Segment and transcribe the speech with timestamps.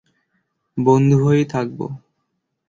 [0.77, 1.85] বন্ধু হয়েই থাকবো।